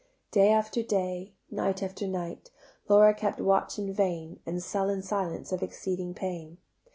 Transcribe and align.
Day 0.31 0.51
after 0.51 0.81
day, 0.81 1.35
night 1.51 1.83
after 1.83 2.07
night, 2.07 2.49
Laura 2.89 3.13
kept 3.13 3.39
watch 3.39 3.77
in 3.77 3.93
vain 3.93 4.39
In 4.47 4.59
sullen 4.59 5.03
silence 5.03 5.51
of 5.51 5.61
exceeding 5.61 6.15
pain. 6.15 6.57